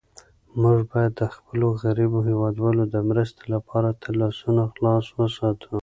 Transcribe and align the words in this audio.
موږ 0.61 0.77
باید 0.91 1.11
د 1.17 1.23
خپلو 1.35 1.67
غریبو 1.83 2.19
هېوادوالو 2.29 2.83
د 2.93 2.95
مرستې 3.09 3.43
لپاره 3.53 3.89
تل 4.01 4.13
لاسونه 4.21 4.61
خلاص 4.73 5.05
وساتو. 5.17 5.73